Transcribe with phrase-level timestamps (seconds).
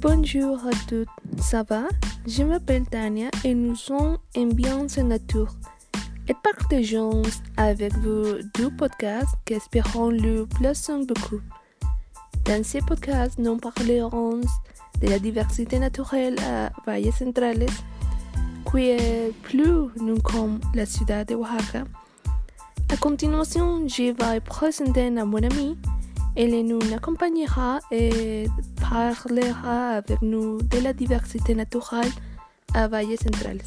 [0.00, 1.08] Bonjour à toutes,
[1.42, 1.82] ça va?
[2.26, 5.54] Je m'appelle Tania et nous sommes Ambiance Nature
[6.26, 7.20] et partageons
[7.58, 11.42] avec vous deux podcasts qui espérons le plaisent beaucoup.
[12.46, 14.40] Dans ces podcasts, nous parlerons
[15.02, 17.66] de la diversité naturelle à Valles Centrales,
[18.72, 21.84] qui est plus nous comme la ciudad de Oaxaca.
[22.88, 25.76] A continuation, je vais présenter à mon ami.
[26.36, 28.46] Elle nous accompagnera et
[28.80, 32.10] parlera avec nous de la diversité naturelle
[32.72, 33.60] à Valles Centrales.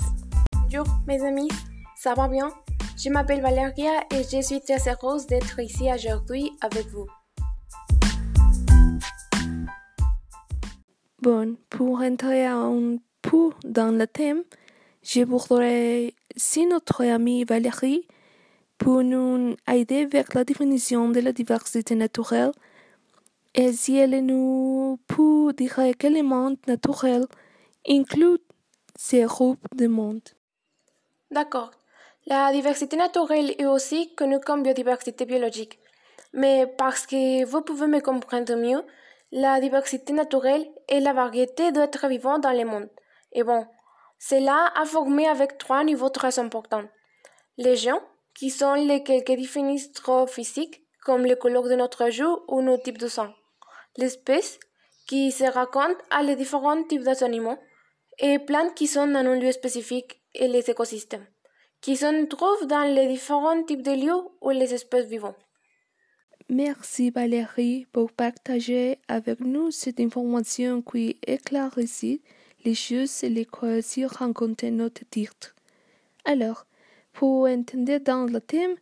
[0.64, 1.50] Bonjour mes amis,
[1.98, 2.50] ça va bien?
[2.98, 7.06] Je m'appelle Valeria et je suis très heureuse d'être ici aujourd'hui avec vous.
[11.22, 14.44] Bon, pour entrer un peu dans le thème,
[15.04, 18.08] je voudrais, si notre amie Valérie
[18.78, 22.52] peut nous aider vers la définition de la diversité naturelle,
[23.56, 27.26] et si elle nous peut dire quel monde naturel
[27.88, 28.40] inclut
[28.96, 30.28] ces groupes de monde?
[31.30, 31.72] D'accord.
[32.26, 35.78] La diversité naturelle est aussi connue comme biodiversité biologique.
[36.32, 38.84] Mais parce que vous pouvez me comprendre mieux,
[39.32, 42.90] la diversité naturelle est la variété d'êtres vivants dans le monde.
[43.34, 43.68] Et bon,
[44.20, 46.86] cela a formé avec trois niveaux très importants.
[47.58, 48.00] Les gens,
[48.36, 52.98] qui sont les quelques trop physiques, comme le couleur de notre joue ou nos types
[52.98, 53.34] de sang.
[53.98, 54.60] L'espèce,
[55.08, 57.58] qui se raconte à les différents types d'animaux,
[58.20, 61.26] et plantes qui sont dans un lieu spécifique et les écosystèmes,
[61.82, 65.34] qui se trouvent dans les différents types de lieux où les espèces vivent.
[66.50, 72.22] Merci Valérie pour partager avec nous cette information qui éclaircit
[72.66, 75.56] les choses et les questions rencontrées notre titre.
[76.26, 76.66] Alors,
[77.14, 78.76] pour entendre dans le thème,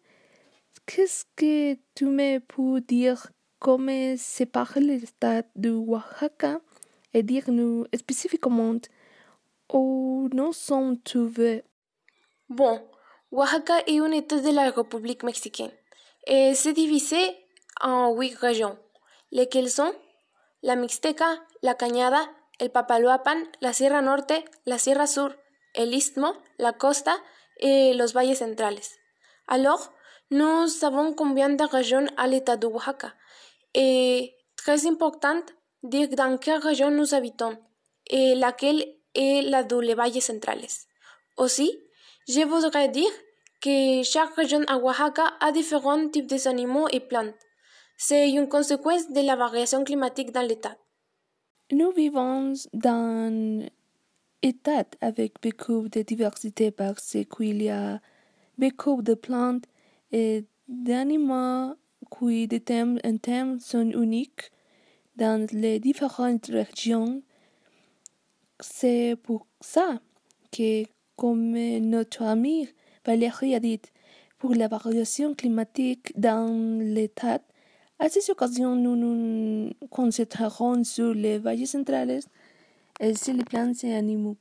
[0.85, 3.27] qu'est-ce que tu me peux dire
[3.59, 6.59] comment séparer l'état de Oaxaca
[7.13, 8.79] et dire-nous spécifiquement
[9.71, 11.63] où nous sommes trouvés?
[12.49, 12.81] Bon,
[13.31, 15.71] Oaxaca est un état de la République mexicaine
[16.25, 17.21] et c'est divisé
[17.81, 18.77] en huit régions,
[19.31, 19.93] lesquelles sont
[20.63, 21.25] la Mixteca,
[21.61, 22.21] la Cañada,
[22.59, 24.33] el Papaloapan, la Sierra Norte,
[24.65, 25.33] la Sierra Sur,
[25.73, 27.15] el Istmo, la Costa
[27.61, 28.79] et los valles centrales.
[29.47, 29.91] Alors,
[30.31, 33.13] nous savons combien de régions à l'état de Oaxaca
[33.73, 35.41] et très important
[35.83, 37.57] dire dans quelle région nous habitons
[38.09, 38.83] et laquelle
[39.13, 40.65] est la de les valles centrales.
[41.37, 41.77] Aussi,
[42.27, 43.11] je voudrais dire
[43.61, 47.35] que chaque région à Oaxaca a différents types d'animaux et plantes.
[47.97, 50.75] C'est une conséquence de la variation climatique dans l'État.
[51.71, 53.67] Nous vivons dans
[54.43, 58.01] État avec beaucoup de diversité parce qu'il y a
[58.57, 59.65] beaucoup de plantes
[60.11, 61.75] et d'animaux
[62.09, 64.51] qui de thème en thème sont uniques
[65.15, 67.21] dans les différentes régions.
[68.59, 69.99] C'est pour ça
[70.51, 70.83] que,
[71.15, 72.67] comme notre ami
[73.05, 73.81] Valérie a dit,
[74.37, 77.41] pour la variation climatique dans l'État,
[77.99, 82.21] à ces occasions, nous nous concentrerons sur les valles centrales
[83.15, 84.37] sur les plantes et animaux.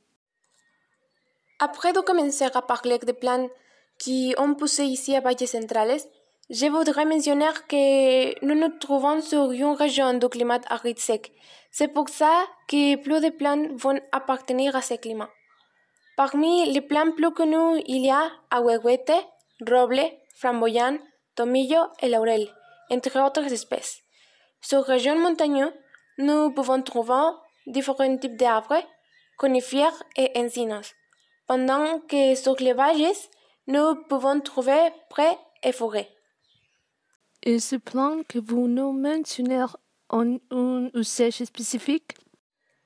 [1.59, 3.49] Après de commencer à parler des plantes
[3.97, 5.99] qui ont poussé ici à Valles Centrales,
[6.49, 11.31] je voudrais mentionner que nous nous trouvons sur une région de climat aride sec.
[11.71, 12.33] C'est pour ça
[12.67, 15.29] que plus de plantes vont appartenir à ce climat.
[16.17, 19.13] Parmi les plantes plus connues, il y a ahuehuete,
[19.67, 20.01] roble,
[20.35, 20.97] framboyant,
[21.35, 22.47] tomillo et laurel,
[22.89, 24.01] entre autres espèces.
[24.61, 25.73] Sur région montagneuse,
[26.17, 27.23] nous pouvons trouver
[27.67, 28.83] différents types d'arbres,
[29.37, 30.93] conifères et encinas,
[31.47, 33.13] pendant que sur les valles,
[33.67, 36.09] nous pouvons trouver prés et forêts.
[37.43, 39.65] Et ce plan que vous nous mentionnez
[40.09, 42.13] en un usage spécifique?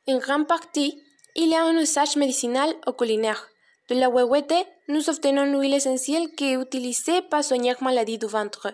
[0.08, 1.02] En grande partie,
[1.36, 3.50] il y a un usage médicinal ou culinaire.
[3.90, 4.54] De la huehuete,
[4.88, 8.74] nous obtenons l'huile essentielle qui est utilisée pour soigner maladies du ventre.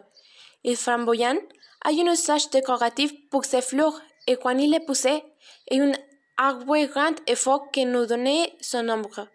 [0.63, 1.39] Le flamboyant
[1.83, 5.23] a un usage décoratif pour ses fleurs et quand il est poussé,
[5.67, 5.91] est un
[6.37, 9.27] arbre grand et fort qui nous donne son ombre.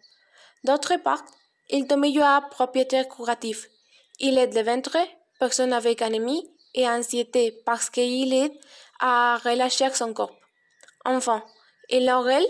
[0.65, 1.25] D'autre part,
[1.71, 3.67] il tomillo a propriété curative.
[4.19, 4.99] Il aide le ventre,
[5.39, 8.53] personne avec anémie et anxiété parce qu'il aide
[9.01, 10.37] à relâcher son corps.
[11.05, 11.45] Enfin,
[11.91, 12.47] le laurel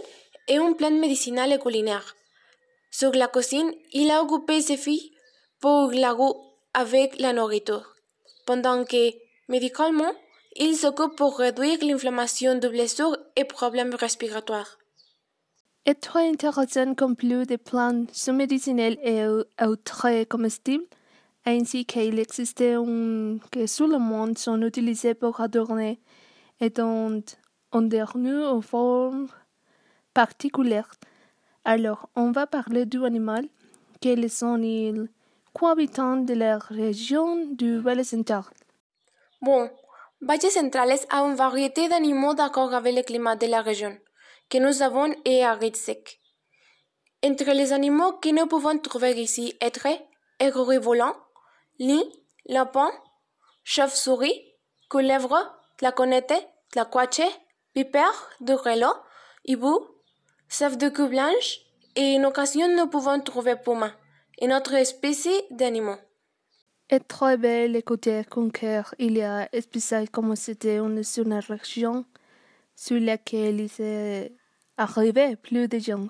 [0.49, 2.15] est une plante médicinale et culinaire.
[2.91, 5.13] Sur la cuisine, il a occupé ses filles
[5.61, 6.37] pour la goût
[6.73, 7.95] avec la nourriture,
[8.47, 9.11] pendant que,
[9.49, 10.13] médicalement,
[10.59, 14.79] il s'occupe pour réduire l'inflammation de blessures et problèmes respiratoires.
[16.01, 20.85] très intéressant comme plus de plantes sont médicinales et autres comestibles,
[21.45, 26.01] ainsi qu'il existe un que sur le monde sont utilisés pour adorner
[26.61, 27.23] et dont
[27.73, 29.29] on dernier en forme
[30.13, 30.91] particulière.
[31.65, 33.47] Alors, on va parler du animal,
[34.01, 34.93] quels sont les
[35.53, 38.45] cohabitants de la région du Central.
[39.43, 39.71] Bon,
[40.29, 43.97] Valle Centrales a une variété d'animaux d'accord avec le climat de la région,
[44.51, 46.19] que nous avons et aride sec.
[47.25, 49.87] Entre les animaux que nous pouvons trouver ici être
[50.41, 51.15] aigris volants,
[51.79, 52.11] lits,
[52.47, 52.91] lapins,
[53.63, 54.43] chauves-souris,
[54.89, 55.47] couleuvres,
[55.77, 57.31] tlaconetes, tlacuache,
[57.77, 58.97] vipères de grelot,
[59.45, 59.79] hibou,
[60.49, 61.61] cerf de queue blanche,
[61.95, 63.93] et en occasion nous pouvons trouver puma,
[64.43, 65.99] une autre espèce d'animaux.
[66.89, 68.23] Et très belle écouter
[68.53, 71.03] cœur, il y a spécial comme c'était une
[71.49, 72.05] région
[72.77, 74.33] sur laquelle il s'est
[74.77, 76.07] arrivé plus de gens.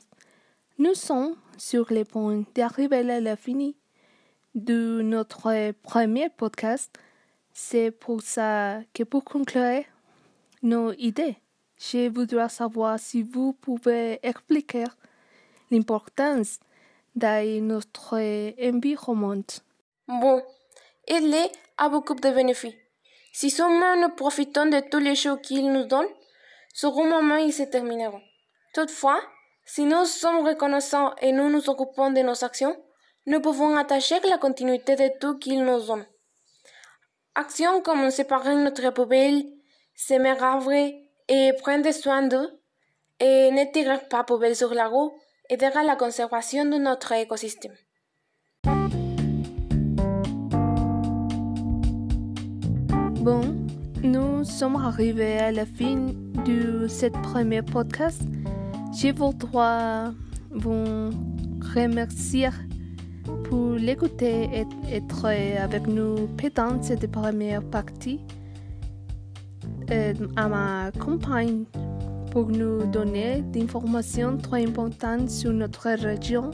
[0.79, 3.71] Nous sommes sur le point d'arriver à la fin
[4.55, 6.95] de notre premier podcast.
[7.55, 9.85] C'est pour ça que pour conclure
[10.63, 11.37] nos idées,
[11.79, 14.85] je voudrais savoir si vous pouvez expliquer
[15.71, 16.61] l'importance
[17.15, 18.19] de notre
[18.63, 19.43] environnement.
[20.07, 20.43] Bon,
[21.09, 21.35] il
[21.79, 22.75] a beaucoup de bénéfices.
[23.33, 26.09] Si seulement nous profitons de tous les choses qu'il nous donne,
[26.73, 28.23] sur un moment ils se termineront.
[28.75, 29.21] Toutefois,
[29.65, 32.77] si nous sommes reconnaissants et nous nous occupons de nos actions,
[33.27, 36.07] nous pouvons attacher la continuité de tout qu'il nous donne.
[37.35, 39.45] Actions comme séparer notre poubelle,
[40.41, 40.93] arbres
[41.29, 42.63] et prendre soin d'eux,
[43.19, 45.19] et ne tirer pas poubelle sur la roue,
[45.49, 47.77] aidera à la conservation de notre écosystème.
[53.27, 53.57] Bon,
[54.05, 55.97] nous sommes arrivés à la fin
[56.47, 58.23] de ce premier podcast.
[58.93, 60.13] Je voudrais
[60.53, 61.11] vous
[61.75, 62.51] remercier
[63.43, 65.27] pour l'écouter et être
[65.61, 68.21] avec nous pendant cette première partie.
[69.91, 71.65] Euh, à ma compagne
[72.31, 76.53] pour nous donner des informations très importantes sur notre région.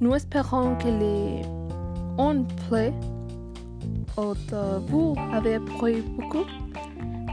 [0.00, 1.42] Nous espérons que les
[2.18, 2.92] on plaît.
[4.88, 6.44] Vous avez appris beaucoup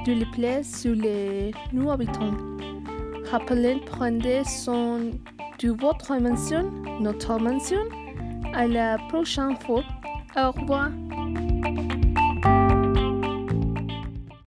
[0.06, 2.38] de les places sur les nous habitants.
[3.32, 5.00] Rappelez, prenez soin
[5.60, 7.82] de votre mention, notre mention.
[8.54, 9.84] À la prochaine fois.
[10.38, 10.92] Au revoir.